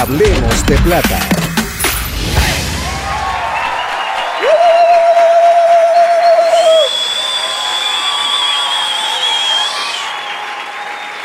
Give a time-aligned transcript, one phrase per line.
[0.00, 1.18] Hablemos de plata.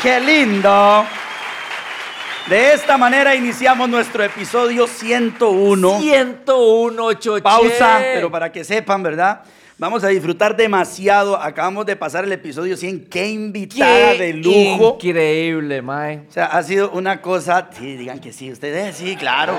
[0.02, 1.06] ¡Qué lindo!
[2.48, 5.98] De esta manera iniciamos nuestro episodio 101.
[5.98, 7.42] 101, choche.
[7.42, 9.40] Pausa, pero para que sepan, ¿verdad?
[9.78, 11.36] Vamos a disfrutar demasiado.
[11.36, 13.08] Acabamos de pasar el episodio 100.
[13.10, 14.94] ¡Qué invitada Qué de lujo!
[14.98, 16.24] Increíble, mae.
[16.28, 17.68] O sea, ha sido una cosa.
[17.76, 18.50] Sí, digan que sí.
[18.50, 19.52] Ustedes sí, claro.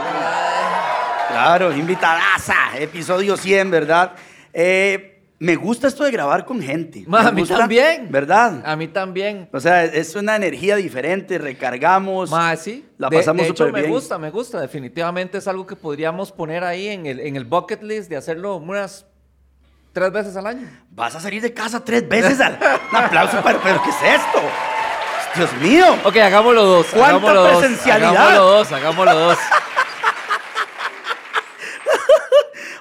[1.30, 2.56] Claro, invitadaza.
[2.80, 4.14] Episodio 100, ¿verdad?
[4.54, 7.04] Eh, me gusta esto de grabar con gente.
[7.06, 8.08] Ma, Me a mí gusta, también.
[8.12, 8.64] ¿Verdad?
[8.66, 9.48] A mí también.
[9.54, 12.32] O sea, es una energía diferente, recargamos.
[12.32, 12.88] Mae, sí.
[12.98, 13.92] La De- pasamos de, hecho, me bien.
[13.92, 14.60] gusta, me gusta.
[14.62, 18.56] Definitivamente es algo que podríamos poner ahí en el, en el bucket list de hacerlo
[18.56, 19.06] unas
[19.98, 20.68] tres veces al año.
[20.92, 22.60] Vas a salir de casa tres veces al.
[22.92, 24.42] Un aplauso, pero, pero ¿qué es esto?
[25.36, 25.98] Dios mío.
[26.04, 26.88] Ok, hagámoslo dos.
[26.92, 28.16] ¿Cuánta hagámoslo dos, presencialidad?
[28.16, 29.38] Hagámoslo dos, hagámoslo dos.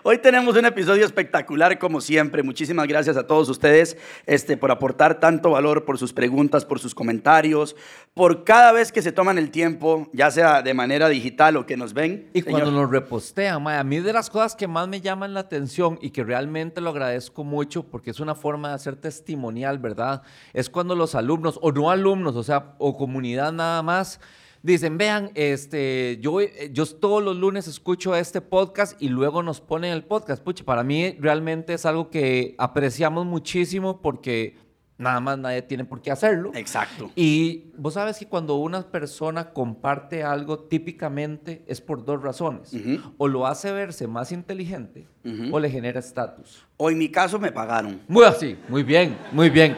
[0.09, 2.45] Hoy tenemos un episodio espectacular como siempre.
[2.45, 6.95] Muchísimas gracias a todos ustedes este, por aportar tanto valor, por sus preguntas, por sus
[6.95, 7.75] comentarios,
[8.15, 11.77] por cada vez que se toman el tiempo, ya sea de manera digital o que
[11.77, 12.31] nos ven.
[12.35, 12.61] Y Señor.
[12.61, 16.11] cuando nos repostean, a mí de las cosas que más me llaman la atención y
[16.11, 20.23] que realmente lo agradezco mucho porque es una forma de hacer testimonial, ¿verdad?
[20.53, 24.21] Es cuando los alumnos, o no alumnos, o sea, o comunidad nada más,
[24.63, 29.61] dicen, vean, este, yo, eh, yo todos los lunes escucho este podcast y luego nos
[29.61, 30.43] ponen el podcast.
[30.43, 34.57] Pucha, para mí realmente es algo que apreciamos muchísimo porque
[34.99, 36.53] nada más nadie tiene por qué hacerlo.
[36.55, 37.11] Exacto.
[37.15, 42.73] Y vos sabes que cuando una persona comparte algo, típicamente es por dos razones.
[43.19, 45.07] O lo hace verse más inteligente
[45.51, 46.67] o le genera estatus.
[46.77, 48.01] O en mi caso me pagaron.
[48.09, 49.77] Muy así, muy bien, muy bien.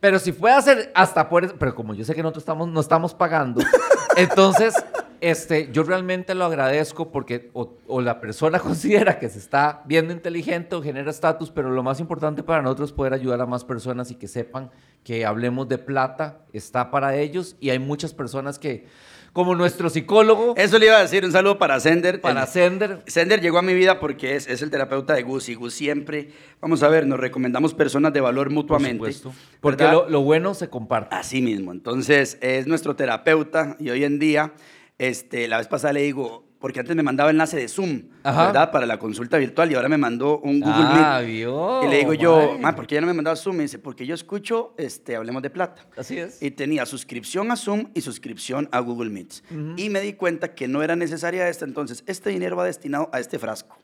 [0.00, 3.14] Pero si puede hacer hasta por pero como yo sé que nosotros estamos, no estamos
[3.14, 3.62] pagando,
[4.16, 4.74] entonces
[5.20, 10.12] este, yo realmente lo agradezco porque o, o la persona considera que se está viendo
[10.12, 13.64] inteligente o genera estatus, pero lo más importante para nosotros es poder ayudar a más
[13.64, 14.70] personas y que sepan
[15.04, 18.86] que hablemos de plata, está para ellos y hay muchas personas que,
[19.32, 22.20] como nuestro psicólogo, Eso le iba a decir, un saludo para Sender.
[22.20, 25.48] para El- Sender, Sender llegó a mi vida porque es, es el terapeuta de Gus
[25.48, 26.30] y Gus siempre,
[26.60, 29.12] vamos a ver, nos recomendamos personas de valor por mutuamente.
[29.12, 31.14] supuesto, porque lo bueno se comparte.
[31.14, 31.72] Así mismo.
[31.72, 34.52] Entonces, es nuestro terapeuta y hoy en día,
[34.98, 38.46] este, la vez pasada le digo, porque antes me mandaba enlace de Zoom, Ajá.
[38.46, 38.70] ¿verdad?
[38.70, 41.30] Para la consulta virtual y ahora me mandó un Google Ah, Meet.
[41.34, 42.58] vio, y le digo yo, mae.
[42.60, 43.56] ma, ¿por qué ya no me mandaba Zoom?
[43.56, 45.82] Me dice, porque yo escucho, este, Hablemos de Plata.
[45.96, 46.42] Así es.
[46.42, 49.42] Y tenía suscripción a Zoom y suscripción a Google Meets.
[49.76, 53.20] Y me di cuenta que no era necesaria esta, entonces este dinero va destinado a
[53.20, 53.78] este frasco.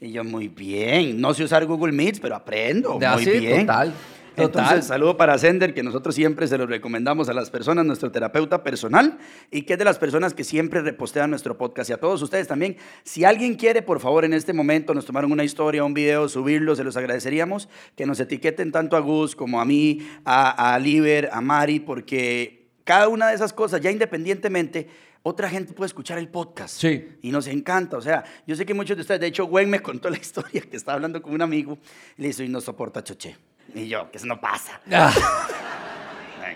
[0.00, 2.98] Y yo, muy bien, no sé usar Google Meets, pero aprendo.
[2.98, 3.60] De muy así, bien.
[3.66, 3.92] total,
[4.42, 4.82] Entonces, total.
[4.82, 9.18] saludo para Sender, que nosotros siempre se lo recomendamos a las personas, nuestro terapeuta personal,
[9.50, 11.90] y que es de las personas que siempre repostean nuestro podcast.
[11.90, 15.32] Y a todos ustedes también, si alguien quiere, por favor, en este momento, nos tomaron
[15.32, 19.60] una historia, un video, subirlo, se los agradeceríamos, que nos etiqueten tanto a Gus como
[19.60, 24.88] a mí, a, a Liber, a Mari, porque cada una de esas cosas, ya independientemente,
[25.22, 26.80] otra gente puede escuchar el podcast.
[26.80, 27.08] Sí.
[27.22, 27.96] Y nos encanta.
[27.96, 30.62] O sea, yo sé que muchos de ustedes, de hecho, Gwen me contó la historia
[30.62, 31.78] que estaba hablando con un amigo
[32.16, 33.36] y le dice, y no soporta choche.
[33.74, 34.80] Y yo, que eso no pasa.
[34.92, 35.12] Ah.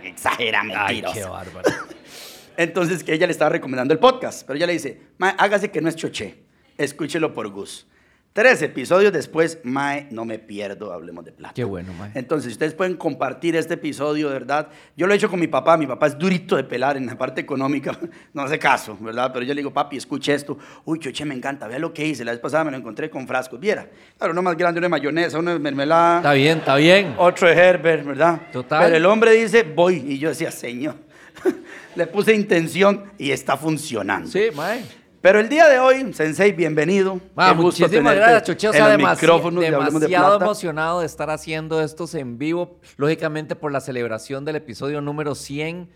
[0.03, 0.69] Exagera, Ay,
[1.03, 1.15] mentiroso.
[1.15, 1.71] qué bárbaro.
[2.57, 5.81] Entonces, que ella le estaba recomendando el podcast, pero ella le dice, "Ma, hágase que
[5.81, 6.45] no es choché,
[6.77, 7.87] escúchelo por Gus.
[8.35, 11.55] Tres episodios después, Mae, no me pierdo, hablemos de plata.
[11.55, 12.11] Qué bueno, Mae.
[12.17, 14.71] Entonces, ustedes pueden compartir este episodio, verdad.
[14.97, 15.77] Yo lo he hecho con mi papá.
[15.77, 17.97] Mi papá es durito de pelar en la parte económica.
[18.33, 19.31] No hace caso, ¿verdad?
[19.33, 20.59] Pero yo le digo, papi, escuche esto.
[20.85, 21.69] Uy, choche, me encanta.
[21.69, 22.25] Vea lo que hice.
[22.25, 23.61] La vez pasada me lo encontré con frascos.
[23.61, 23.89] Viera.
[24.19, 26.17] Claro, uno más grande, uno de mayonesa, uno de mermelada.
[26.17, 27.15] Está bien, está bien.
[27.17, 28.41] Otro de Herbert, ¿verdad?
[28.51, 28.87] Total.
[28.87, 30.05] Pero el hombre dice, voy.
[30.09, 30.97] Y yo decía, señor.
[31.95, 34.29] le puse intención y está funcionando.
[34.29, 34.83] Sí, mae.
[35.25, 37.19] Pero el día de hoy, Sensei, bienvenido.
[37.35, 38.69] Ah, muchísimas gracias, Choche.
[38.69, 40.45] O sea, los demasi- micrófonos de Hablemos de demasiado Plata.
[40.45, 45.89] emocionado de estar haciendo estos en vivo, lógicamente por la celebración del episodio número 100,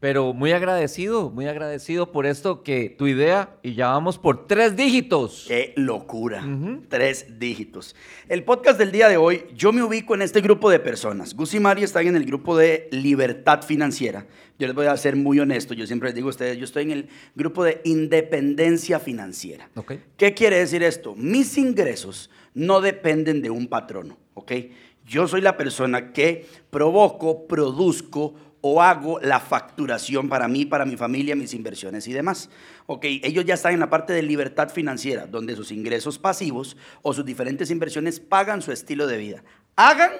[0.00, 4.76] pero muy agradecido, muy agradecido por esto que tu idea, y ya vamos por tres
[4.76, 5.46] dígitos.
[5.48, 6.44] Qué locura.
[6.88, 7.96] Tres dígitos.
[8.28, 11.34] El podcast del día de hoy, yo me ubico en este grupo de personas.
[11.34, 14.26] Gus y Mari están en el grupo de libertad financiera.
[14.58, 15.74] Yo les voy a ser muy honesto.
[15.74, 19.70] Yo siempre les digo a ustedes, yo estoy en el grupo de independencia financiera.
[20.16, 21.14] ¿Qué quiere decir esto?
[21.14, 24.52] Mis ingresos no dependen de un patrono, ¿ok?
[25.06, 28.34] Yo soy la persona que provoco, produzco
[28.68, 32.50] o hago la facturación para mí, para mi familia, mis inversiones y demás.
[32.86, 37.12] Ok, ellos ya están en la parte de libertad financiera, donde sus ingresos pasivos o
[37.12, 39.44] sus diferentes inversiones pagan su estilo de vida.
[39.76, 40.10] Hagan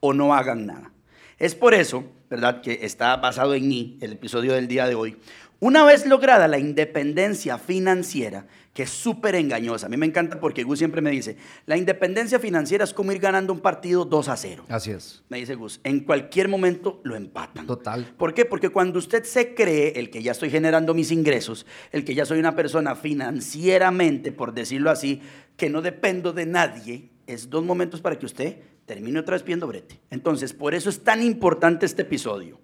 [0.00, 0.92] o no hagan nada.
[1.38, 5.16] Es por eso, ¿verdad?, que está basado en mí el episodio del día de hoy.
[5.60, 10.62] Una vez lograda la independencia financiera, que es súper engañosa, a mí me encanta porque
[10.62, 14.36] Gus siempre me dice, la independencia financiera es como ir ganando un partido 2 a
[14.36, 14.66] 0.
[14.68, 15.24] Así es.
[15.28, 17.66] Me dice Gus, en cualquier momento lo empatan.
[17.66, 18.14] Total.
[18.16, 18.44] ¿Por qué?
[18.44, 22.24] Porque cuando usted se cree el que ya estoy generando mis ingresos, el que ya
[22.24, 25.22] soy una persona financieramente, por decirlo así,
[25.56, 29.66] que no dependo de nadie, es dos momentos para que usted termine otra vez pidiendo
[29.66, 30.00] brete.
[30.10, 32.58] Entonces, por eso es tan importante este episodio.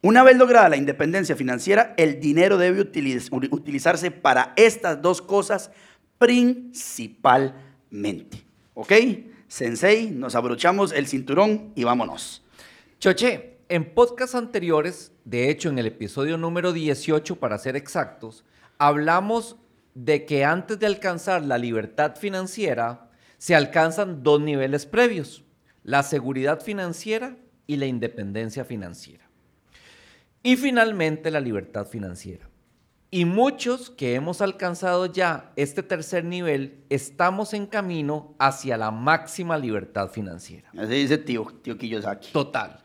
[0.00, 5.72] Una vez lograda la independencia financiera, el dinero debe utiliz- utilizarse para estas dos cosas
[6.18, 8.44] principalmente.
[8.74, 8.92] ¿Ok?
[9.48, 12.44] Sensei, nos abrochamos el cinturón y vámonos.
[13.00, 18.44] Choche, en podcasts anteriores, de hecho en el episodio número 18 para ser exactos,
[18.78, 19.56] hablamos
[19.94, 25.42] de que antes de alcanzar la libertad financiera, se alcanzan dos niveles previos,
[25.82, 27.36] la seguridad financiera
[27.66, 29.27] y la independencia financiera.
[30.42, 32.48] Y finalmente la libertad financiera.
[33.10, 39.56] Y muchos que hemos alcanzado ya este tercer nivel, estamos en camino hacia la máxima
[39.56, 40.68] libertad financiera.
[40.76, 42.32] Así dice tío, tío Kiyosaki.
[42.32, 42.84] Total.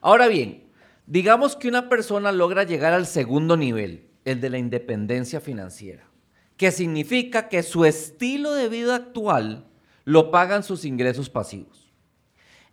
[0.00, 0.68] Ahora bien,
[1.06, 6.08] digamos que una persona logra llegar al segundo nivel, el de la independencia financiera,
[6.56, 9.66] que significa que su estilo de vida actual
[10.04, 11.92] lo pagan sus ingresos pasivos.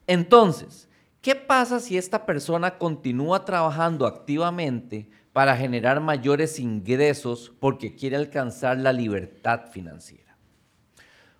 [0.06, 0.90] Entonces,
[1.24, 8.78] ¿qué pasa si esta persona continúa trabajando activamente para generar mayores ingresos porque quiere alcanzar
[8.78, 10.38] la libertad financiera?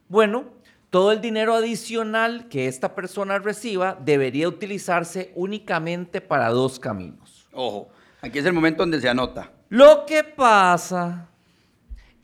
[0.08, 0.46] Bueno,
[0.90, 7.48] todo el dinero adicional que esta persona reciba debería utilizarse únicamente para dos caminos.
[7.52, 7.90] Ojo,
[8.22, 9.52] aquí es el momento donde se anota.
[9.70, 11.28] Lo que pasa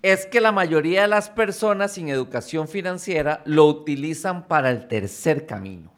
[0.02, 5.46] es que la mayoría de las personas sin educación financiera lo utilizan para el tercer
[5.46, 5.92] camino.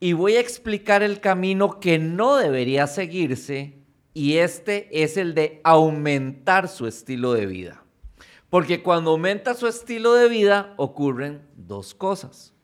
[0.00, 3.80] Y voy a explicar el camino que no debería seguirse
[4.14, 7.84] y este es el de aumentar su estilo de vida.
[8.48, 12.54] Porque cuando aumenta su estilo de vida ocurren dos cosas.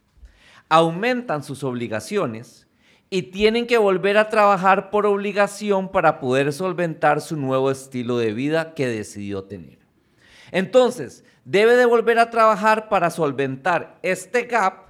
[0.70, 2.66] Aumentan sus obligaciones
[3.10, 8.32] y tienen que volver a trabajar por obligación para poder solventar su nuevo estilo de
[8.32, 9.78] vida que decidió tener.
[10.52, 14.85] Entonces, debe de volver a trabajar para solventar este gap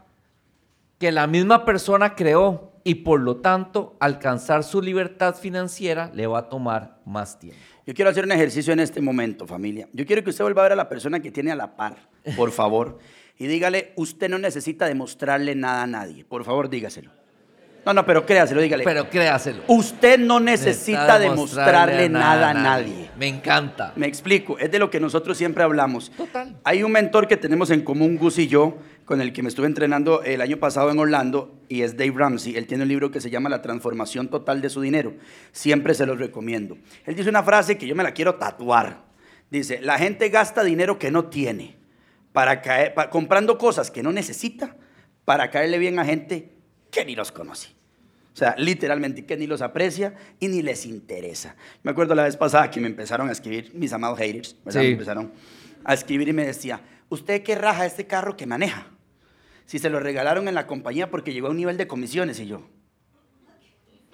[0.99, 6.39] que la misma persona creó y por lo tanto alcanzar su libertad financiera le va
[6.39, 7.61] a tomar más tiempo.
[7.87, 9.89] Yo quiero hacer un ejercicio en este momento, familia.
[9.93, 12.09] Yo quiero que usted vuelva a ver a la persona que tiene a la par,
[12.37, 12.99] por favor,
[13.39, 16.25] y dígale, usted no necesita demostrarle nada a nadie.
[16.25, 17.11] Por favor, dígaselo.
[17.87, 18.83] No, no, pero créaselo, dígale.
[18.83, 19.63] Pero créaselo.
[19.69, 23.09] usted no necesita demostrarle nada a nadie.
[23.17, 23.93] Me encanta.
[23.95, 26.11] Me explico, es de lo que nosotros siempre hablamos.
[26.11, 26.59] Total.
[26.65, 29.69] Hay un mentor que tenemos en común, Gus y yo, con el que me estuve
[29.69, 32.57] entrenando el año pasado en Orlando, y es Dave Ramsey.
[32.57, 35.15] Él tiene un libro que se llama La transformación total de su dinero.
[35.53, 36.77] Siempre se los recomiendo.
[37.05, 39.05] Él dice una frase que yo me la quiero tatuar.
[39.49, 41.77] Dice, la gente gasta dinero que no tiene,
[42.33, 44.75] para caer, comprando cosas que no necesita,
[45.25, 46.57] para caerle bien a gente
[46.91, 47.76] que ni los conoce.
[48.37, 51.57] O sea, literalmente, que ni los aprecia y ni les interesa.
[51.83, 54.83] Me acuerdo la vez pasada que me empezaron a escribir mis amados haters, ¿verdad?
[54.83, 54.87] Sí.
[54.89, 55.33] Me empezaron
[55.83, 58.89] a escribir y me decía, ¿usted qué raja este carro que maneja?
[59.65, 62.47] Si se lo regalaron en la compañía porque llegó a un nivel de comisiones y
[62.47, 62.69] yo.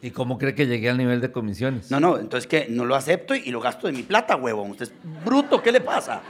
[0.01, 1.91] ¿Y cómo cree que llegué al nivel de comisiones?
[1.91, 4.71] No, no, entonces que no lo acepto y, y lo gasto de mi plata, huevón.
[4.71, 6.23] Usted es bruto, ¿qué le pasa?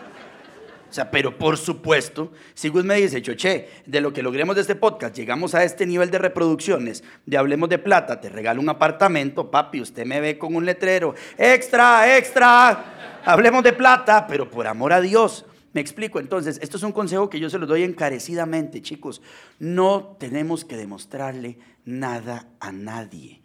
[0.93, 4.61] O sea, pero por supuesto, si Gus me dice, Choche, de lo que logremos de
[4.61, 8.69] este podcast, llegamos a este nivel de reproducciones, de Hablemos de Plata, te regalo un
[8.69, 14.67] apartamento, papi, usted me ve con un letrero, extra, extra, Hablemos de Plata, pero por
[14.67, 15.47] amor a Dios.
[15.73, 19.23] Me explico, entonces, esto es un consejo que yo se lo doy encarecidamente, chicos.
[19.59, 23.41] No tenemos que demostrarle nada a nadie.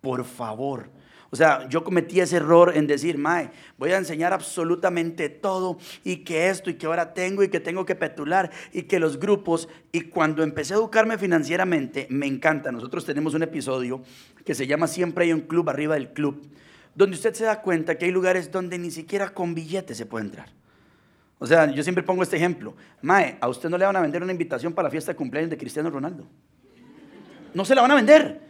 [0.00, 0.90] Por favor,
[1.32, 6.16] o sea, yo cometí ese error en decir, Mae, voy a enseñar absolutamente todo y
[6.16, 9.66] que esto y que ahora tengo y que tengo que petular y que los grupos.
[9.92, 12.70] Y cuando empecé a educarme financieramente, me encanta.
[12.70, 14.02] Nosotros tenemos un episodio
[14.44, 16.46] que se llama Siempre hay un club arriba del club,
[16.94, 20.26] donde usted se da cuenta que hay lugares donde ni siquiera con billetes se puede
[20.26, 20.50] entrar.
[21.38, 22.76] O sea, yo siempre pongo este ejemplo.
[23.00, 25.48] Mae, a usted no le van a vender una invitación para la fiesta de cumpleaños
[25.48, 26.26] de Cristiano Ronaldo
[27.54, 28.40] no se la van a vender.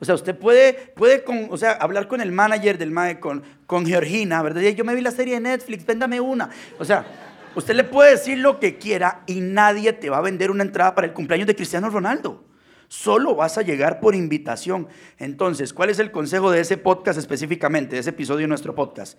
[0.00, 3.42] O sea, usted puede, puede con, o sea, hablar con el manager del MAE, con,
[3.66, 4.60] con Georgina, ¿verdad?
[4.62, 6.50] Yo me vi la serie de Netflix, véndame una.
[6.78, 7.06] O sea,
[7.54, 10.94] usted le puede decir lo que quiera y nadie te va a vender una entrada
[10.94, 12.44] para el cumpleaños de Cristiano Ronaldo.
[12.88, 14.88] Solo vas a llegar por invitación.
[15.18, 19.18] Entonces, ¿cuál es el consejo de ese podcast específicamente, de ese episodio de nuestro podcast?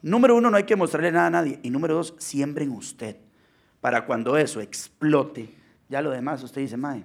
[0.00, 1.60] Número uno, no hay que mostrarle nada a nadie.
[1.62, 3.16] Y número dos, siembren usted.
[3.80, 5.54] Para cuando eso explote,
[5.88, 7.04] ya lo demás usted dice, mae,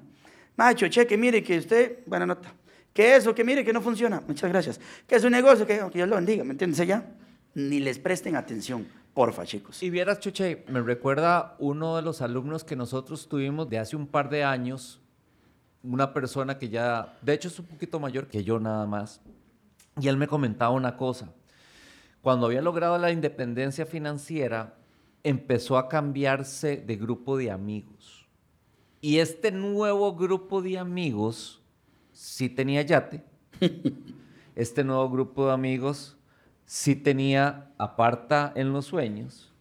[0.57, 2.51] Macho, cheque, mire que usted, buena nota.
[2.91, 4.23] Que eso, que mire que no funciona.
[4.27, 4.81] Muchas gracias.
[5.05, 7.13] Que es un negocio, que, que Dios lo bendiga, ¿me entiendes ya?
[7.53, 9.81] Ni les presten atención, porfa, chicos.
[9.83, 14.07] Y vieras, Chuche, me recuerda uno de los alumnos que nosotros tuvimos de hace un
[14.07, 14.99] par de años,
[15.83, 19.21] una persona que ya, de hecho es un poquito mayor que yo nada más,
[19.99, 21.31] y él me comentaba una cosa.
[22.21, 24.73] Cuando había logrado la independencia financiera,
[25.23, 28.16] empezó a cambiarse de grupo de amigos
[29.01, 31.61] y este nuevo grupo de amigos
[32.11, 33.23] sí tenía yate.
[34.57, 36.17] Este nuevo grupo de amigos
[36.65, 39.53] sí tenía aparta en los sueños.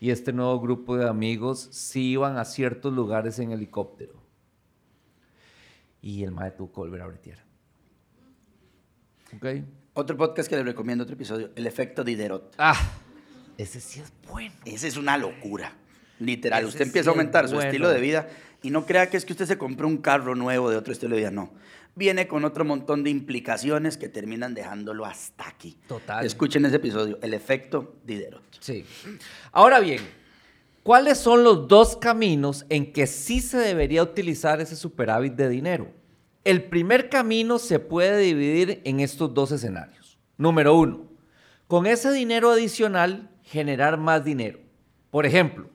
[0.00, 4.20] Y este nuevo grupo de amigos sí iban a ciertos lugares en helicóptero.
[6.02, 7.38] Y el maestro tuvo que volver a bretear.
[9.36, 9.46] ¿Ok?
[9.94, 12.52] Otro podcast que le recomiendo, otro episodio, El efecto Diderot.
[12.58, 12.74] Ah,
[13.56, 14.54] ese sí es bueno.
[14.64, 15.76] Ese es una locura.
[16.18, 16.64] Literal.
[16.66, 18.28] usted empieza a aumentar su estilo de vida
[18.62, 21.14] y no crea que es que usted se compró un carro nuevo de otro estilo
[21.14, 21.52] de vida, no.
[21.94, 25.76] Viene con otro montón de implicaciones que terminan dejándolo hasta aquí.
[25.88, 26.24] Total.
[26.24, 28.42] Escuchen ese episodio, el efecto Diderot.
[28.60, 28.84] Sí.
[29.52, 30.00] Ahora bien,
[30.82, 35.90] ¿cuáles son los dos caminos en que sí se debería utilizar ese superávit de dinero?
[36.44, 40.18] El primer camino se puede dividir en estos dos escenarios.
[40.38, 41.10] Número uno,
[41.66, 44.60] con ese dinero adicional generar más dinero.
[45.10, 45.68] Por ejemplo,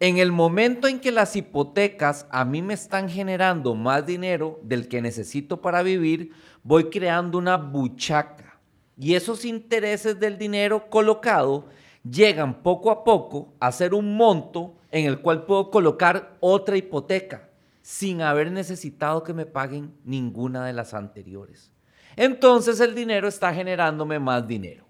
[0.00, 4.88] en el momento en que las hipotecas a mí me están generando más dinero del
[4.88, 8.60] que necesito para vivir, voy creando una buchaca.
[8.96, 11.66] Y esos intereses del dinero colocado
[12.08, 17.48] llegan poco a poco a ser un monto en el cual puedo colocar otra hipoteca
[17.82, 21.72] sin haber necesitado que me paguen ninguna de las anteriores.
[22.16, 24.86] Entonces el dinero está generándome más dinero.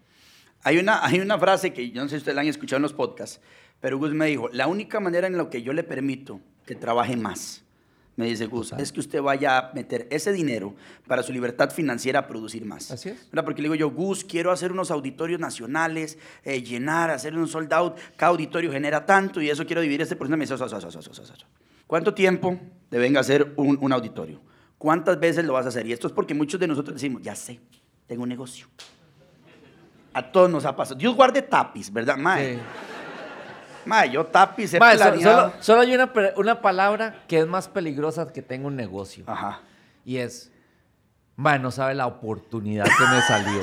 [0.63, 2.83] Hay una, hay una frase que yo no sé si ustedes la han escuchado en
[2.83, 3.41] los podcasts,
[3.81, 7.17] pero Gus me dijo, la única manera en la que yo le permito que trabaje
[7.17, 7.65] más,
[8.19, 10.75] me dice Gus, es que usted vaya a meter ese dinero
[11.07, 12.91] para su libertad financiera a producir más.
[12.91, 13.29] Así es.
[13.31, 17.73] Porque le digo yo, Gus, quiero hacer unos auditorios nacionales, eh, llenar, hacer un sold
[17.73, 20.57] out, cada auditorio genera tanto y eso quiero dividir este por Me dice,
[21.87, 22.59] ¿cuánto tiempo
[22.89, 24.41] te venga a hacer un, un auditorio?
[24.79, 25.87] ¿Cuántas veces lo vas a hacer?
[25.87, 27.61] Y esto es porque muchos de nosotros decimos, ya sé,
[28.09, 28.67] tengo un negocio.
[30.13, 30.99] A todos nos ha pasado.
[30.99, 32.57] Dios guarde tapis, ¿verdad, Mae?
[32.57, 32.61] Sí.
[33.89, 38.43] Mae, yo tapiz he solo, solo, hay una, una, palabra que es más peligrosa que
[38.43, 39.25] tengo un negocio.
[39.27, 39.61] Ajá.
[40.05, 40.53] Y es,
[41.37, 43.61] mae, no sabe la oportunidad que me salió.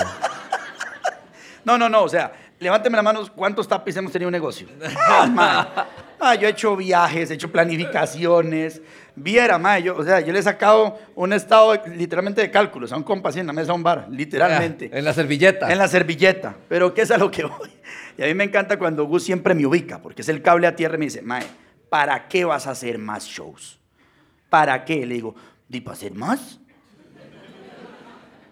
[1.63, 4.67] no, no, no, o sea, levánteme la mano, ¿cuántos tapis hemos tenido un negocio?
[6.19, 8.81] Ah, yo he hecho viajes, he hecho planificaciones.
[9.15, 12.97] Viera, mae, yo, o sea, yo le he sacado un estado literalmente de cálculos a
[12.97, 14.89] un compa así en la mesa de un bar, literalmente.
[14.91, 15.71] en la servilleta.
[15.71, 16.55] En la servilleta.
[16.67, 17.69] Pero ¿qué es a lo que voy?
[18.17, 20.75] Y a mí me encanta cuando Gus siempre me ubica, porque es el cable a
[20.75, 21.45] tierra y me dice, Mae,
[21.89, 23.79] ¿para qué vas a hacer más shows?
[24.49, 25.05] ¿Para qué?
[25.05, 25.35] Le digo,
[25.67, 26.59] ¿di para hacer más?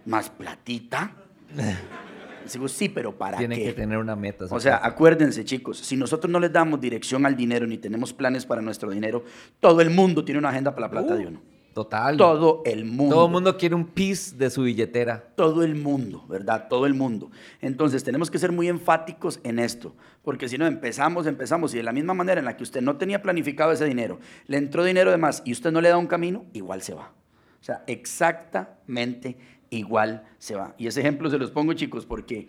[0.05, 1.11] ¿Más platita?
[2.51, 3.61] Digo, sí, pero ¿para Tiene qué?
[3.61, 4.45] Tiene que tener una meta.
[4.49, 8.45] O sea, acuérdense, chicos, si nosotros no les damos dirección al dinero ni tenemos planes
[8.45, 9.23] para nuestro dinero,
[9.59, 11.29] todo el mundo tiene una agenda para la plata de uh.
[11.29, 11.53] uno.
[11.73, 12.17] Total.
[12.17, 13.15] Todo el mundo.
[13.15, 15.23] Todo el mundo quiere un piece de su billetera.
[15.35, 16.67] Todo el mundo, ¿verdad?
[16.69, 17.31] Todo el mundo.
[17.61, 21.83] Entonces tenemos que ser muy enfáticos en esto, porque si no empezamos, empezamos y de
[21.83, 25.09] la misma manera en la que usted no tenía planificado ese dinero, le entró dinero
[25.09, 27.11] de más y usted no le da un camino, igual se va.
[27.59, 29.37] O sea, exactamente
[29.77, 30.75] igual se va.
[30.77, 32.47] Y ese ejemplo se los pongo, chicos, porque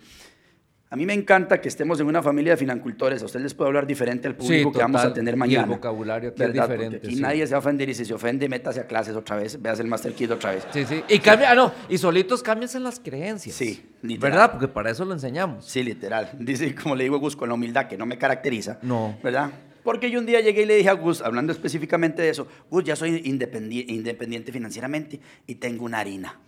[0.91, 3.21] A mí me encanta que estemos en una familia de financultores.
[3.21, 5.67] A usted les puedo hablar diferente al público que vamos a tener mañana.
[5.67, 6.97] Y el vocabulario aquí es diferente.
[6.99, 9.61] aquí nadie se va a ofender y si se ofende, métase a clases otra vez,
[9.61, 10.65] veas el Master Kid otra vez.
[10.73, 11.03] Sí, sí.
[11.09, 13.57] Y cambia, ah, no, y solitos cambian las creencias.
[13.57, 14.31] Sí, literal.
[14.31, 14.51] ¿Verdad?
[14.53, 15.65] Porque para eso lo enseñamos.
[15.65, 16.31] Sí, literal.
[16.39, 18.79] Dice, como le digo a Gus, con la humildad que no me caracteriza.
[18.83, 19.19] No.
[19.21, 19.51] ¿Verdad?
[19.83, 22.85] Porque yo un día llegué y le dije a Gus, hablando específicamente de eso, Gus,
[22.85, 26.41] ya soy independiente, independiente financieramente y tengo una harina.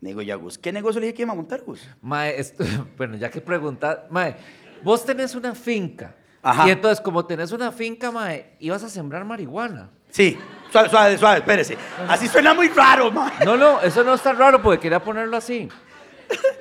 [0.00, 1.86] Digo ya, Gus, ¿qué negocio le dije que iba a montar, Gus?
[2.00, 2.42] Mae,
[2.96, 4.34] bueno, ya que preguntas, Mae,
[4.82, 6.14] vos tenés una finca.
[6.42, 6.66] Ajá.
[6.66, 9.90] Y entonces, como tenés una finca, Mae, ibas a sembrar marihuana.
[10.08, 10.38] Sí,
[10.72, 11.76] suave, suave, suave, espérese.
[12.08, 13.44] Así suena muy raro, Mae.
[13.44, 15.68] No, no, eso no está raro porque quería ponerlo así.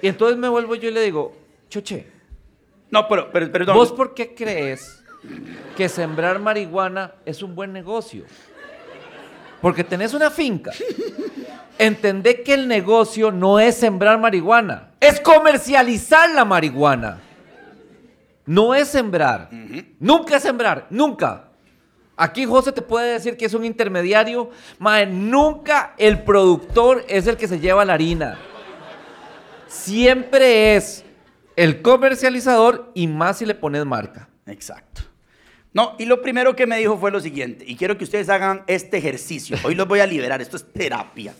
[0.01, 1.35] Y entonces me vuelvo yo y le digo,
[1.69, 2.07] Choche.
[2.91, 3.75] No, pero, pero perdón.
[3.75, 5.01] ¿Vos por qué crees
[5.77, 8.25] que sembrar marihuana es un buen negocio?
[9.61, 10.71] Porque tenés una finca
[11.79, 17.21] entendé que el negocio no es sembrar marihuana, es comercializar la marihuana.
[18.45, 19.49] No es sembrar.
[19.99, 21.45] Nunca es sembrar, nunca.
[22.17, 24.49] Aquí José te puede decir que es un intermediario.
[24.79, 28.39] Mae, nunca el productor es el que se lleva la harina.
[29.67, 31.05] Siempre es
[31.55, 34.29] el comercializador y más si le pones marca.
[34.47, 35.03] Exacto.
[35.71, 38.63] No, y lo primero que me dijo fue lo siguiente, y quiero que ustedes hagan
[38.65, 39.55] este ejercicio.
[39.63, 41.35] Hoy los voy a liberar, esto es terapia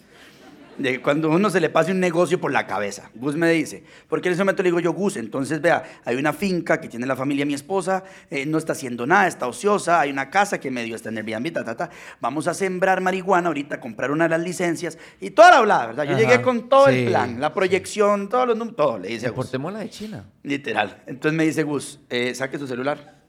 [0.79, 3.11] de cuando uno se le pase un negocio por la cabeza.
[3.13, 6.33] Gus me dice, porque en ese momento le digo yo, Gus, entonces vea, hay una
[6.33, 9.99] finca que tiene la familia de mi esposa, eh, no está haciendo nada, está ociosa,
[9.99, 11.89] hay una casa que medio está en el Airbnb, ta, ta, ta.
[12.21, 16.05] vamos a sembrar marihuana ahorita, comprar una de las licencias y toda la hablada, ¿verdad?
[16.05, 19.31] Yo llegué con todo el plan, la proyección, todos los números, todo, le dice a
[19.31, 19.51] Gus.
[19.53, 20.25] la de China.
[20.43, 21.03] Literal.
[21.05, 23.19] Entonces me dice Gus, eh, saque su celular.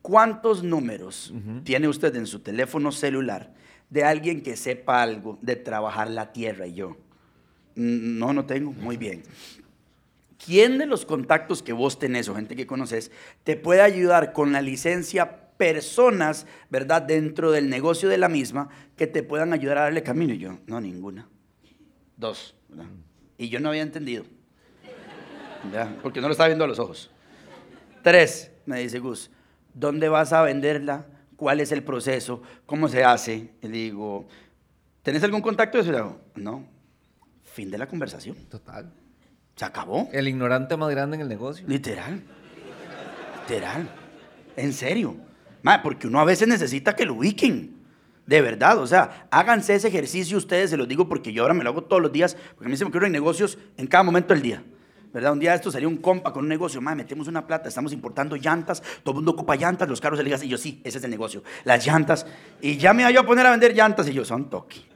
[0.00, 3.52] ¿Cuántos números tiene usted en su teléfono celular
[3.90, 6.96] de alguien que sepa algo de trabajar la tierra y yo.
[7.74, 8.72] Mm, no, no tengo.
[8.72, 9.22] Muy bien.
[10.44, 13.10] ¿Quién de los contactos que vos tenés o gente que conoces
[13.44, 17.02] te puede ayudar con la licencia personas, ¿verdad?
[17.02, 20.32] Dentro del negocio de la misma que te puedan ayudar a darle camino.
[20.32, 21.28] Y yo, no, ninguna.
[22.16, 22.54] Dos.
[23.36, 24.24] Y yo no había entendido.
[26.02, 27.10] Porque no lo estaba viendo a los ojos.
[28.02, 29.30] Tres, me dice Gus,
[29.74, 31.04] ¿dónde vas a venderla?
[31.40, 33.52] Cuál es el proceso, cómo se hace.
[33.62, 34.28] Y digo,
[35.02, 36.20] ¿tenés algún contacto de eso?
[36.34, 36.66] No.
[37.42, 38.36] Fin de la conversación.
[38.50, 38.92] Total.
[39.56, 40.10] Se acabó.
[40.12, 41.66] El ignorante más grande en el negocio.
[41.66, 42.22] Literal.
[43.40, 43.88] Literal.
[44.54, 45.16] En serio.
[45.82, 47.80] porque uno a veces necesita que lo ubiquen.
[48.26, 51.64] De verdad, o sea, háganse ese ejercicio ustedes, se los digo porque yo ahora me
[51.64, 54.34] lo hago todos los días, porque a mí se me ocurren negocios en cada momento
[54.34, 54.62] del día.
[55.12, 55.32] ¿Verdad?
[55.32, 58.36] Un día esto salió un compa con un negocio, madre, metemos una plata, estamos importando
[58.36, 61.10] llantas, todo el mundo ocupa llantas, los carros ligas, y yo, sí, ese es el
[61.10, 62.26] negocio, las llantas.
[62.60, 64.86] Y ya me iba a poner a vender llantas, y yo, son toki.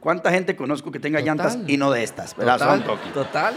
[0.00, 2.58] ¿Cuánta gente conozco que tenga llantas y no de estas, verdad?
[2.58, 3.08] Total, son toki.
[3.10, 3.54] Total.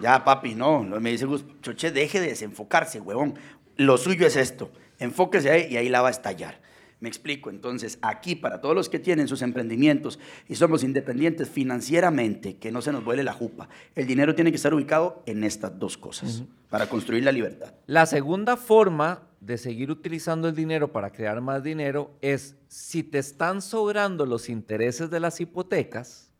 [0.00, 0.82] Ya, papi, no.
[0.82, 3.34] Me dice Gus, Choche, deje de desenfocarse, huevón.
[3.76, 4.70] Lo suyo es esto.
[5.00, 6.60] Enfóquese ahí y ahí la va a estallar.
[7.00, 12.56] Me explico, entonces aquí para todos los que tienen sus emprendimientos y somos independientes financieramente,
[12.56, 15.78] que no se nos vuele la jupa, el dinero tiene que estar ubicado en estas
[15.78, 17.72] dos cosas para construir la libertad.
[17.86, 23.18] La segunda forma de seguir utilizando el dinero para crear más dinero es si te
[23.18, 26.32] están sobrando los intereses de las hipotecas,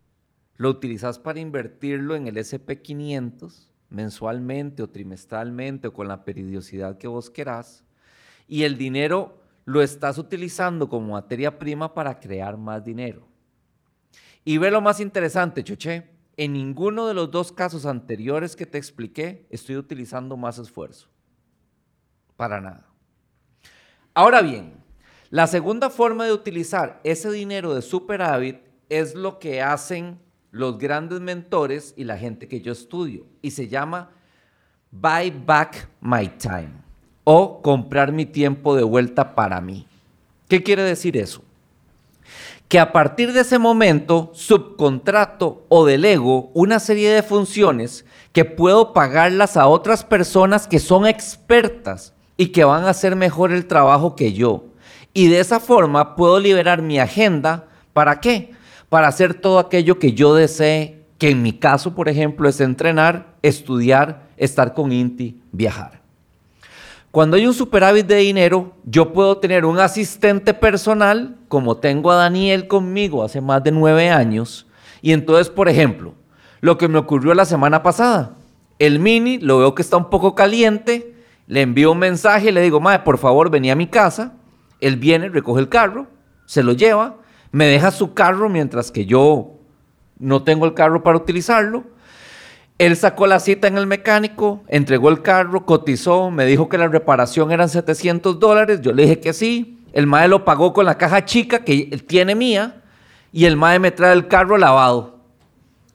[0.57, 7.07] lo utilizas para invertirlo en el SP500 mensualmente o trimestralmente o con la periodicidad que
[7.07, 7.83] vos querás
[8.47, 9.38] y el dinero
[9.69, 13.27] lo estás utilizando como materia prima para crear más dinero.
[14.43, 18.79] Y ve lo más interesante, Choche, en ninguno de los dos casos anteriores que te
[18.79, 21.07] expliqué estoy utilizando más esfuerzo.
[22.35, 22.87] Para nada.
[24.15, 24.73] Ahora bien,
[25.29, 31.21] la segunda forma de utilizar ese dinero de superávit es lo que hacen los grandes
[31.21, 34.09] mentores y la gente que yo estudio y se llama
[34.89, 36.88] Buy Back My Time
[37.31, 39.85] o comprar mi tiempo de vuelta para mí.
[40.47, 41.43] ¿Qué quiere decir eso?
[42.67, 48.93] Que a partir de ese momento subcontrato o delego una serie de funciones que puedo
[48.93, 54.15] pagarlas a otras personas que son expertas y que van a hacer mejor el trabajo
[54.15, 54.63] que yo.
[55.13, 57.67] Y de esa forma puedo liberar mi agenda.
[57.93, 58.53] ¿Para qué?
[58.89, 63.35] Para hacer todo aquello que yo desee, que en mi caso, por ejemplo, es entrenar,
[63.43, 65.98] estudiar, estar con Inti, viajar.
[67.11, 72.15] Cuando hay un superávit de dinero, yo puedo tener un asistente personal, como tengo a
[72.15, 74.67] Daniel conmigo hace más de nueve años.
[75.01, 76.13] Y entonces, por ejemplo,
[76.61, 78.35] lo que me ocurrió la semana pasada,
[78.77, 81.15] el mini lo veo que está un poco caliente,
[81.47, 84.33] le envío un mensaje y le digo, madre, por favor, vení a mi casa.
[84.79, 86.05] Él viene, recoge el carro,
[86.45, 87.17] se lo lleva,
[87.51, 89.55] me deja su carro mientras que yo
[90.19, 91.85] no tengo el carro para utilizarlo.
[92.79, 96.87] Él sacó la cita en el mecánico, entregó el carro, cotizó, me dijo que la
[96.87, 98.79] reparación eran 700 dólares.
[98.81, 99.77] Yo le dije que sí.
[99.91, 102.81] El mae lo pagó con la caja chica que tiene mía
[103.33, 105.19] y el mae me trae el carro lavado.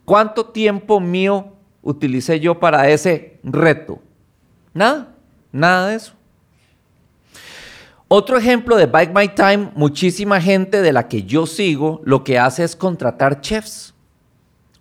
[0.04, 4.00] ¿Cuánto tiempo mío utilicé yo para ese reto?
[4.74, 5.14] Nada,
[5.52, 6.12] nada de eso.
[8.08, 12.38] Otro ejemplo de Bike My Time, muchísima gente de la que yo sigo lo que
[12.38, 13.93] hace es contratar chefs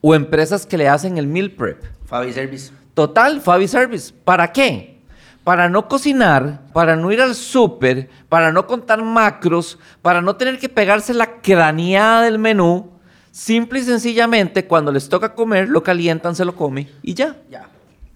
[0.06, 1.82] o empresas que le hacen el meal prep.
[2.06, 2.74] Fabi Service.
[2.94, 4.14] Total, Fabi Service.
[4.26, 5.00] ¿Para qué?
[5.46, 10.60] Para no cocinar, para no ir al súper, para no contar macros, para no tener
[10.60, 12.92] que pegarse la craneada del menú.
[13.32, 17.38] Simple y sencillamente, cuando les toca comer, lo calientan, se lo come y ya.
[17.50, 17.70] Ya.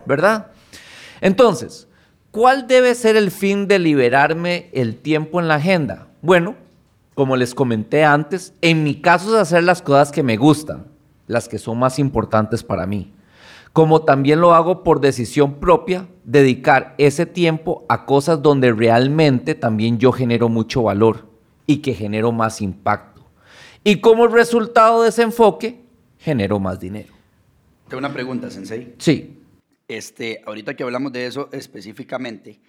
[0.06, 0.48] ¿Verdad?
[1.22, 1.88] Entonces,
[2.32, 6.08] ¿cuál debe ser el fin de liberarme el tiempo en la agenda?
[6.22, 6.56] Bueno,
[7.16, 10.97] como les comenté antes, en mi caso es hacer las cosas que me gustan,
[11.28, 13.14] las que son más importantes para mí.
[13.74, 20.00] Como también lo hago por decisión propia, dedicar ese tiempo a cosas donde realmente también
[20.00, 21.30] yo genero mucho valor
[21.68, 23.26] y que genero más impacto.
[23.84, 25.82] Y como resultado de ese enfoque,
[26.18, 27.14] genero más dinero.
[27.88, 28.96] Tengo una pregunta, Sensei.
[28.98, 29.40] Sí,
[29.88, 32.60] Este, ahorita que hablamos de eso específicamente,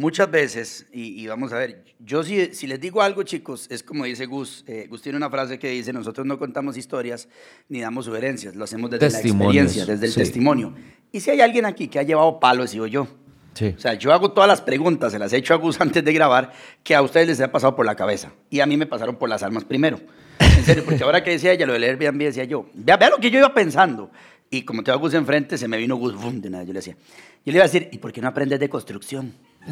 [0.00, 3.82] muchas veces, y, y vamos a ver, yo si, si les digo algo, chicos, es
[3.82, 4.64] como dice Gus.
[4.66, 7.28] eh, Gus tiene una frase que dice, nosotros no contamos historias
[7.68, 10.20] ni damos sugerencias, lo hacemos desde la experiencia, desde el sí.
[10.20, 10.74] testimonio.
[11.12, 13.06] Y si hay alguien aquí que ha llevado palos, digo yo.
[13.54, 13.74] sí.
[13.76, 16.12] O sea, yo hago todas las preguntas, se las he hecho a Gus antes de
[16.12, 18.32] grabar, que a ustedes les ha pasado por la cabeza.
[18.48, 20.00] Y a mí me pasaron por las almas primero.
[20.38, 23.18] En serio, porque ahora que decía ella lo del Airbnb, decía yo, vea, vea lo
[23.18, 24.10] que yo iba pensando.
[24.50, 26.64] Y como tengo a Gus enfrente, se me vino Gus, boom, de nada.
[26.64, 29.34] Yo le decía, yo le iba a decir, ¿y por qué no aprendes de construcción?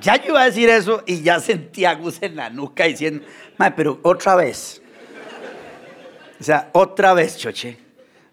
[0.00, 3.24] ya yo iba a decir eso y ya sentía a Gus en la nuca diciendo,
[3.56, 4.82] "Mae, pero otra vez.
[6.40, 7.76] O sea, otra vez, choche.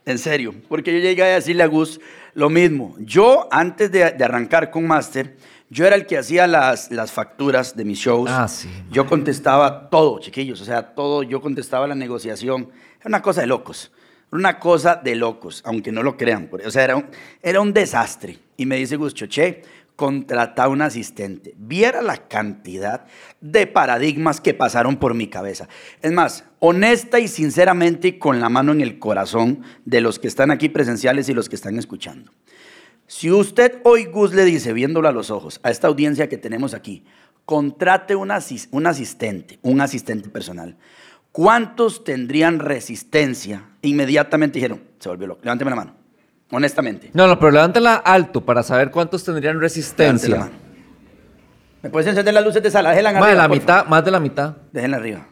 [0.05, 0.53] En serio.
[0.69, 1.99] Porque yo llegué a decirle a Gus
[2.35, 2.95] lo mismo.
[2.99, 5.35] Yo, antes de, de arrancar con Master,
[5.69, 8.29] yo era el que hacía las, las facturas de mis shows.
[8.31, 8.69] Ah, sí.
[8.91, 10.61] Yo contestaba todo, chiquillos.
[10.61, 11.23] O sea, todo.
[11.23, 12.69] Yo contestaba la negociación.
[12.99, 13.91] Era una cosa de locos.
[14.29, 16.47] Era una cosa de locos, aunque no lo crean.
[16.63, 17.07] O sea, era un,
[17.41, 18.37] era un desastre.
[18.57, 19.63] Y me dice Gus, choche,
[19.95, 21.53] contrata un asistente.
[21.57, 23.05] Viera la cantidad
[23.41, 25.67] de paradigmas que pasaron por mi cabeza.
[26.01, 30.51] Es más, honesta y sinceramente con la mano en el corazón de los que están
[30.51, 32.31] aquí presenciales y los que están escuchando.
[33.07, 36.73] Si usted hoy, Gus, le dice, viéndolo a los ojos, a esta audiencia que tenemos
[36.73, 37.05] aquí,
[37.45, 40.75] contrate un, asis- un asistente, un asistente personal,
[41.31, 43.69] ¿cuántos tendrían resistencia?
[43.83, 45.41] Inmediatamente dijeron, se volvió loco.
[45.43, 45.94] Levánteme la mano.
[46.51, 47.09] Honestamente.
[47.13, 50.49] No, no, pero levántala alto para saber cuántos tendrían resistencia.
[51.81, 52.89] ¿Me puedes encender las luces de sala?
[52.91, 54.55] Déjenla Más de la mitad, más de la mitad.
[54.71, 55.27] Déjenla arriba.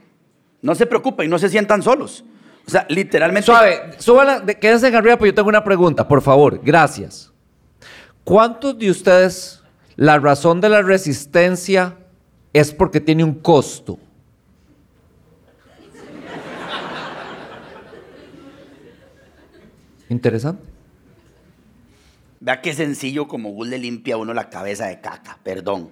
[0.61, 2.23] No se preocupen, no se sientan solos.
[2.65, 3.45] O sea, literalmente.
[3.45, 7.31] Suave, súbala, de- quédense en arriba, pero yo tengo una pregunta, por favor, gracias.
[8.23, 9.61] ¿Cuántos de ustedes
[9.95, 11.97] la razón de la resistencia
[12.53, 13.99] es porque tiene un costo?
[20.09, 20.72] Interesante.
[22.43, 25.39] Vea qué sencillo como Gus le limpia a uno la cabeza de caca.
[25.43, 25.91] Perdón.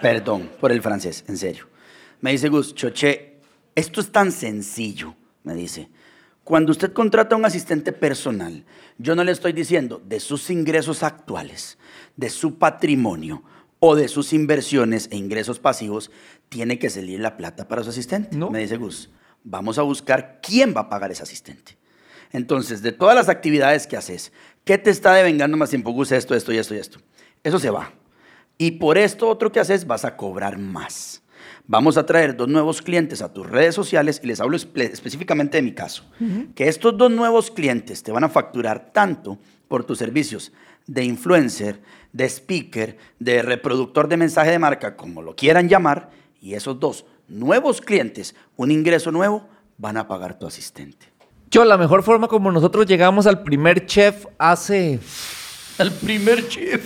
[0.00, 1.68] Perdón por el francés, en serio.
[2.22, 3.40] Me dice Gus, Choche,
[3.74, 5.90] esto es tan sencillo, me dice.
[6.42, 8.64] Cuando usted contrata a un asistente personal,
[8.96, 11.76] yo no le estoy diciendo de sus ingresos actuales,
[12.16, 13.42] de su patrimonio
[13.78, 16.10] o de sus inversiones e ingresos pasivos,
[16.48, 18.34] tiene que salir la plata para su asistente.
[18.34, 18.48] No.
[18.48, 19.10] Me dice Gus,
[19.42, 21.76] vamos a buscar quién va a pagar ese asistente.
[22.34, 24.32] Entonces, de todas las actividades que haces,
[24.64, 25.92] ¿qué te está devengando más tiempo?
[25.92, 26.98] Gus, esto, esto y esto y esto.
[27.44, 27.92] Eso se va.
[28.58, 31.22] Y por esto otro que haces, vas a cobrar más.
[31.66, 35.58] Vamos a traer dos nuevos clientes a tus redes sociales y les hablo espe- específicamente
[35.58, 36.04] de mi caso.
[36.56, 40.52] Que estos dos nuevos clientes te van a facturar tanto por tus servicios
[40.88, 41.80] de influencer,
[42.12, 47.06] de speaker, de reproductor de mensaje de marca, como lo quieran llamar, y esos dos
[47.28, 51.13] nuevos clientes, un ingreso nuevo, van a pagar tu asistente.
[51.50, 54.98] Yo, la mejor forma como nosotros llegamos al primer chef hace...
[55.78, 56.84] El primer chef.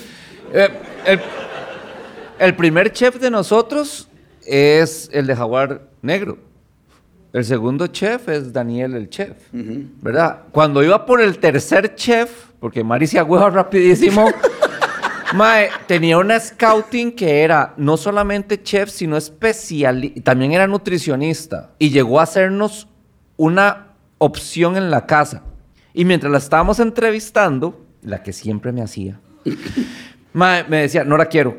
[0.53, 0.69] Eh,
[1.05, 1.21] el,
[2.39, 4.09] el primer chef de nosotros
[4.47, 6.39] es el de Jaguar Negro.
[7.33, 10.45] El segundo chef es Daniel el chef, ¿verdad?
[10.51, 14.33] Cuando iba por el tercer chef, porque Mari se agüeva rapidísimo,
[15.35, 21.91] mae, tenía una scouting que era no solamente chef, sino especial, también era nutricionista y
[21.91, 22.89] llegó a hacernos
[23.37, 23.88] una
[24.19, 25.43] opción en la casa.
[25.95, 29.21] Y mientras la estábamos entrevistando, la que siempre me hacía,
[30.33, 31.57] me decía, no la quiero.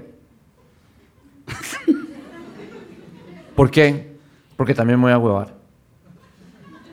[3.55, 4.15] ¿Por qué?
[4.55, 5.55] Porque también me voy a huevar.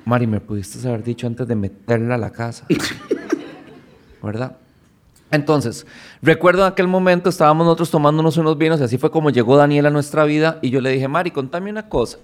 [0.05, 2.66] Mari, me pudiste haber dicho antes de meterla a la casa.
[4.22, 4.57] ¿Verdad?
[5.31, 5.87] Entonces,
[6.23, 9.87] recuerdo en aquel momento estábamos nosotros tomándonos unos vinos y así fue como llegó Daniel
[9.87, 12.19] a nuestra vida y yo le dije, Mari, contame una cosa.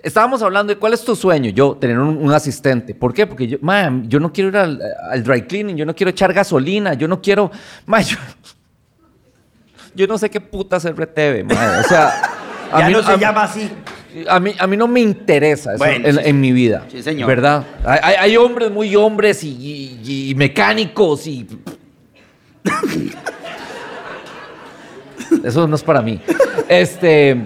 [0.00, 2.94] Estábamos hablando de cuál es tu sueño, yo tener un, asistente.
[2.94, 3.26] ¿Por qué?
[3.26, 3.58] Porque yo,
[4.04, 7.50] yo no quiero ir al, dry cleaning, yo no quiero echar gasolina, yo no quiero,
[9.94, 12.22] yo, no sé qué puta es RTV, o sea,
[12.72, 13.70] a ya no se llama así.
[14.26, 16.86] A mí, a mí no me interesa eso en, mi vida.
[16.90, 17.28] Sí, señor.
[17.28, 17.66] ¿Verdad?
[17.84, 21.46] Hay, hombres muy hombres y mecánicos y
[25.44, 26.20] Eso no es para mí.
[26.68, 27.36] Este,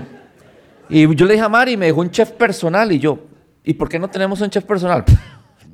[0.88, 3.18] y yo le dije a Mari, me dejó un chef personal y yo,
[3.64, 5.04] ¿y por qué no tenemos un chef personal?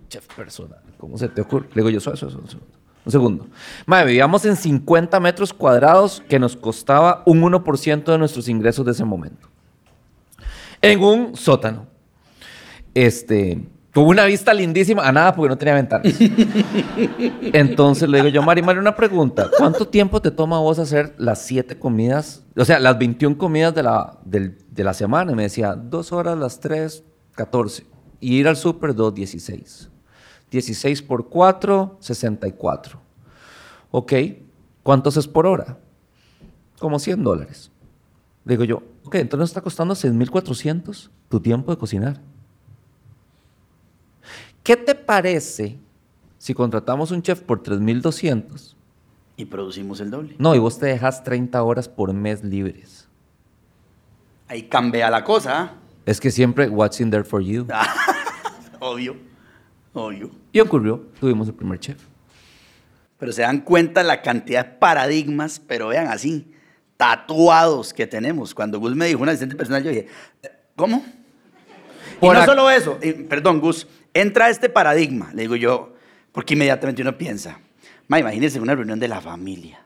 [0.09, 1.69] chef personal, ¿cómo se te ocurre?
[1.75, 2.59] Le digo yo, eso, eso, eso.
[3.05, 3.47] Un segundo.
[3.87, 8.93] Madre, vivíamos en 50 metros cuadrados que nos costaba un 1% de nuestros ingresos de
[8.93, 9.49] ese momento.
[10.83, 11.87] En un sótano.
[12.95, 13.63] Este,
[13.99, 16.07] con una vista lindísima a nada porque no tenía ventanas.
[17.53, 19.51] Entonces le digo yo, Mari, Mari, una pregunta.
[19.59, 22.45] ¿Cuánto tiempo te toma a vos hacer las siete comidas?
[22.57, 25.33] O sea, las 21 comidas de la, de la semana.
[25.33, 27.03] Y me decía, dos horas, las tres,
[27.35, 27.87] 14.
[28.21, 29.91] Y ir al súper, dos, 16.
[30.49, 33.01] 16 por 4, 64.
[33.91, 34.13] Ok,
[34.85, 35.77] ¿cuántos es por hora?
[36.79, 37.73] Como 100 dólares.
[38.45, 42.28] Digo yo, ok, entonces está costando 6,400 tu tiempo de cocinar.
[44.69, 45.79] ¿Qué te parece
[46.37, 48.75] si contratamos un chef por 3.200?
[49.39, 50.35] Y producimos el doble.
[50.39, 53.09] No, y vos te dejas 30 horas por mes libres.
[54.47, 55.59] Ahí cambia la cosa.
[55.59, 55.73] ¿ah?
[56.05, 57.67] Es que siempre, what's in there for you?
[58.81, 59.17] obvio,
[59.95, 60.33] obvio.
[60.53, 62.03] Y ocurrió, tuvimos el primer chef.
[63.17, 66.53] Pero se dan cuenta la cantidad de paradigmas, pero vean así,
[66.99, 68.55] tatuados que tenemos.
[68.55, 70.09] Cuando Gus me dijo un asistente personal, yo dije,
[70.77, 71.03] ¿cómo?
[72.21, 72.99] y no solo eso,
[73.31, 75.95] perdón, Gus, entra este paradigma, le digo yo,
[76.33, 77.61] porque inmediatamente uno piensa,
[78.07, 79.81] ma, imagínese una reunión de la familia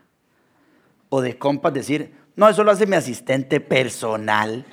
[1.09, 4.65] o de compas decir, no, eso lo hace mi asistente personal.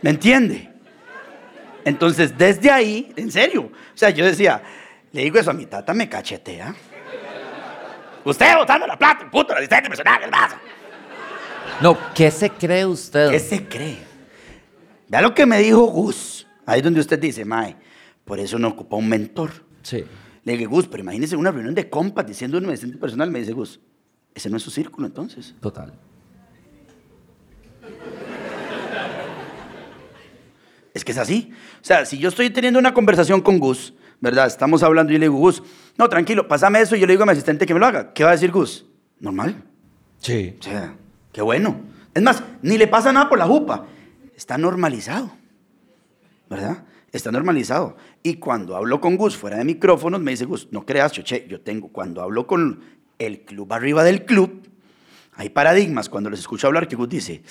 [0.00, 0.70] ¿Me entiende?
[1.84, 4.62] Entonces, desde ahí, en serio, o sea, yo decía,
[5.12, 6.74] le digo eso a mi tata, me cachetea.
[8.24, 10.58] Usted botando la plata, puto, asistente personal, ¿qué pasa?
[11.80, 13.30] No, ¿qué se cree usted?
[13.30, 14.13] ¿Qué se cree?
[15.08, 16.46] Vea lo que me dijo Gus.
[16.66, 17.76] Ahí es donde usted dice, Mae,
[18.24, 19.50] por eso no ocupa un mentor.
[19.82, 20.04] Sí.
[20.44, 23.30] Le dije, Gus, pero imagínese una reunión de compas diciendo un asistente personal.
[23.30, 23.80] Me dice Gus,
[24.34, 25.54] ese no es su círculo entonces.
[25.60, 25.92] Total.
[30.92, 31.52] Es que es así.
[31.82, 34.46] O sea, si yo estoy teniendo una conversación con Gus, ¿verdad?
[34.46, 35.62] Estamos hablando y yo le digo, Gus,
[35.98, 38.12] no, tranquilo, pásame eso y yo le digo a mi asistente que me lo haga.
[38.12, 38.86] ¿Qué va a decir Gus?
[39.20, 39.62] Normal.
[40.18, 40.56] Sí.
[40.58, 40.94] O sea,
[41.32, 41.80] qué bueno.
[42.14, 43.86] Es más, ni le pasa nada por la jupa
[44.36, 45.30] está normalizado,
[46.48, 46.84] ¿verdad?
[47.12, 47.96] Está normalizado.
[48.22, 51.60] Y cuando hablo con Gus fuera de micrófonos, me dice Gus, no creas, che, yo
[51.60, 52.80] tengo, cuando hablo con
[53.18, 54.68] el club arriba del club,
[55.34, 56.08] hay paradigmas.
[56.08, 57.42] Cuando les escucho hablar, que Gus dice,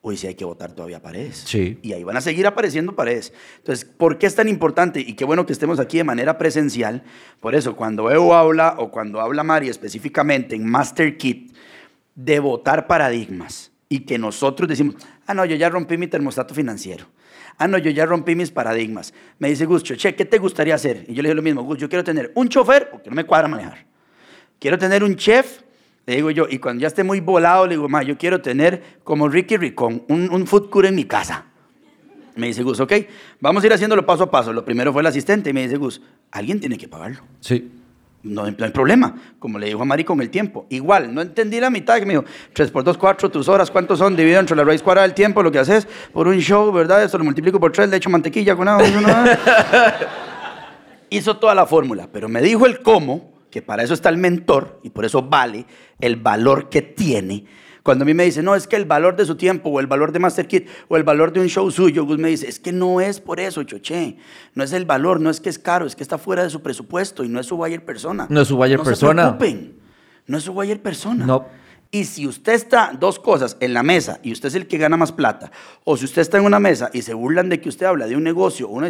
[0.00, 1.44] hoy sí hay que votar todavía paredes.
[1.46, 1.78] Sí.
[1.82, 3.32] Y ahí van a seguir apareciendo paredes.
[3.58, 5.00] Entonces, ¿por qué es tan importante?
[5.00, 7.02] Y qué bueno que estemos aquí de manera presencial.
[7.40, 11.54] Por eso, cuando Evo habla o cuando habla Mari específicamente en Master Kit,
[12.14, 14.94] de votar paradigmas y que nosotros decimos,
[15.26, 17.04] ah, no, yo ya rompí mi termostato financiero.
[17.58, 19.12] Ah, no, yo ya rompí mis paradigmas.
[19.38, 21.04] Me dice Gus, che, ¿qué te gustaría hacer?
[21.08, 23.24] Y yo le digo lo mismo, Gus, yo quiero tener un chofer, porque no me
[23.24, 23.84] cuadra manejar.
[24.58, 25.60] Quiero tener un chef,
[26.06, 28.82] le digo yo, y cuando ya esté muy volado, le digo, ma, yo quiero tener
[29.04, 31.44] como Ricky Ricón, un, un food court en mi casa.
[32.34, 32.94] Me dice Gus, ok,
[33.40, 34.54] vamos a ir haciéndolo paso a paso.
[34.54, 36.00] Lo primero fue el asistente y me dice Gus,
[36.30, 37.20] alguien tiene que pagarlo.
[37.40, 37.70] Sí.
[38.24, 40.66] No, hay problema, como le dijo a Mari con el tiempo.
[40.68, 43.98] Igual, no entendí la mitad, que me dijo, 3 por 2, 4, tus horas, ¿cuántos
[43.98, 44.14] son?
[44.14, 47.02] Dividido entre la raíz cuadrada del tiempo, lo que haces por un show, ¿verdad?
[47.02, 48.86] Eso lo multiplico por 3, le echo mantequilla con agua.
[51.10, 54.80] Hizo toda la fórmula, pero me dijo el cómo, que para eso está el mentor
[54.82, 55.66] y por eso vale
[56.00, 57.44] el valor que tiene
[57.82, 59.86] cuando a mí me dicen, no, es que el valor de su tiempo, o el
[59.86, 62.60] valor de Master Kit, o el valor de un show suyo, Gus me dice, es
[62.60, 64.16] que no es por eso, choche.
[64.54, 66.62] No es el valor, no es que es caro, es que está fuera de su
[66.62, 68.26] presupuesto y no es su buyer persona.
[68.30, 69.24] No es su buyer persona.
[69.24, 69.74] No se preocupen,
[70.26, 71.26] no es su buyer persona.
[71.26, 71.46] No.
[71.90, 74.96] Y si usted está dos cosas en la mesa y usted es el que gana
[74.96, 75.50] más plata,
[75.84, 78.16] o si usted está en una mesa y se burlan de que usted habla de
[78.16, 78.88] un negocio o una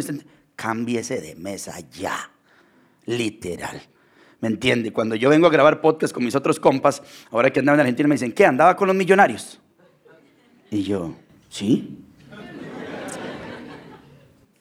[0.55, 2.31] cámbiese de mesa ya.
[3.05, 3.81] Literal.
[4.43, 4.91] ¿Me entiende?
[4.91, 7.01] Cuando yo vengo a grabar podcast con mis otros compas,
[7.31, 8.45] ahora que andaba en Argentina, me dicen, ¿qué?
[8.45, 9.57] ¿Andaba con los millonarios?
[10.69, 11.15] Y yo,
[11.47, 11.97] ¿sí?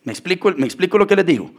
[0.05, 1.51] ¿Me explico, me explico lo que les digo?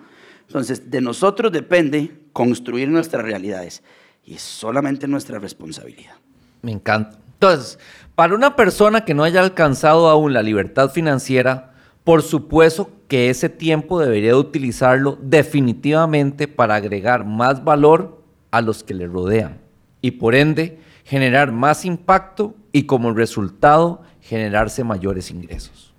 [0.48, 3.84] Entonces, de nosotros depende construir nuestras realidades
[4.24, 6.16] y es solamente nuestra responsabilidad.
[6.62, 7.18] Me encanta.
[7.34, 7.78] Entonces,
[8.16, 11.73] para una persona que no haya alcanzado aún la libertad financiera,
[12.04, 18.94] por supuesto que ese tiempo debería utilizarlo definitivamente para agregar más valor a los que
[18.94, 19.60] le rodean
[20.02, 25.94] y por ende generar más impacto y como resultado generarse mayores ingresos.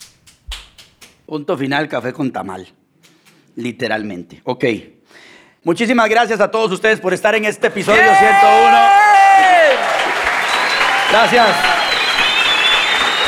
[1.27, 2.69] Punto final, café con tamal.
[3.57, 4.41] Literalmente.
[4.45, 4.65] Ok.
[5.63, 8.79] Muchísimas gracias a todos ustedes por estar en este episodio 101.
[11.11, 11.49] Gracias.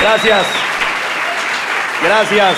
[0.01, 0.66] Gracias.
[2.05, 2.57] Gracias.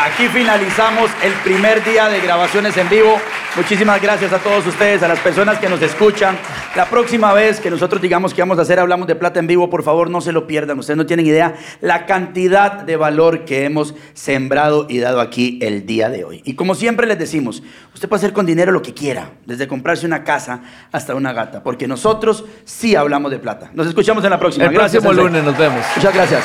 [0.00, 3.20] Aquí finalizamos el primer día de grabaciones en vivo.
[3.56, 6.38] Muchísimas gracias a todos ustedes, a las personas que nos escuchan.
[6.76, 9.68] La próxima vez que nosotros digamos que vamos a hacer Hablamos de Plata en vivo,
[9.68, 10.78] por favor no se lo pierdan.
[10.78, 15.84] Ustedes no tienen idea la cantidad de valor que hemos sembrado y dado aquí el
[15.86, 16.42] día de hoy.
[16.44, 20.06] Y como siempre les decimos, usted puede hacer con dinero lo que quiera, desde comprarse
[20.06, 23.70] una casa hasta una gata, porque nosotros sí hablamos de plata.
[23.74, 24.66] Nos escuchamos en la próxima.
[24.66, 25.84] El gracias, próximo lunes nos vemos.
[25.96, 26.44] Muchas gracias.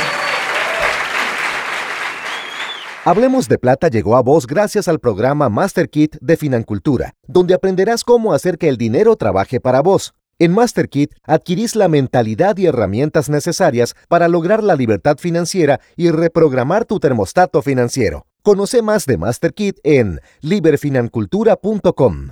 [3.06, 8.06] Hablemos de Plata llegó a vos gracias al programa Master Kit de Financultura, donde aprenderás
[8.06, 10.14] cómo hacer que el dinero trabaje para vos.
[10.40, 16.12] En Master Kit adquirís la mentalidad y herramientas necesarias para lograr la libertad financiera y
[16.12, 18.26] reprogramar tu termostato financiero.
[18.42, 22.30] Conoce más de Master Kit en liberfinancultura.com.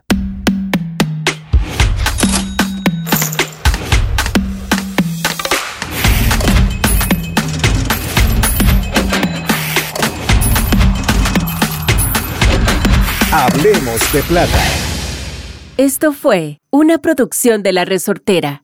[13.34, 14.62] Hablemos de Plata.
[15.78, 18.62] Esto fue una producción de La Resortera.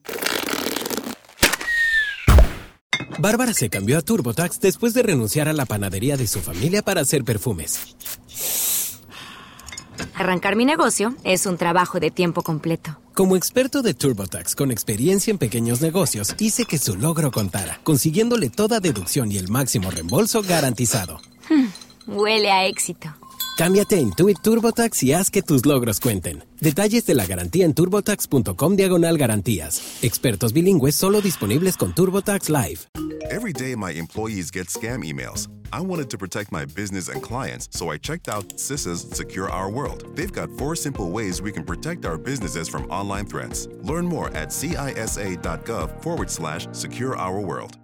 [3.18, 7.00] Bárbara se cambió a TurboTax después de renunciar a la panadería de su familia para
[7.00, 7.96] hacer perfumes.
[10.14, 13.00] Arrancar mi negocio es un trabajo de tiempo completo.
[13.14, 18.50] Como experto de TurboTax con experiencia en pequeños negocios, hice que su logro contara, consiguiéndole
[18.50, 21.22] toda deducción y el máximo reembolso garantizado.
[22.06, 23.14] Huele a éxito.
[23.58, 26.44] Cámbiate a Intuit TurboTax y haz que tus logros cuenten.
[26.60, 29.98] Detalles de la garantía en turbotax.com diagonal garantías.
[30.00, 32.82] Expertos bilingües solo disponibles con TurboTax Live.
[33.32, 35.48] Every day, my employees get scam emails.
[35.72, 39.68] I wanted to protect my business and clients, so I checked out CISA's Secure Our
[39.68, 40.04] World.
[40.14, 43.66] They've got four simple ways we can protect our businesses from online threats.
[43.82, 47.76] Learn more at cisa.gov forward slash secure our world.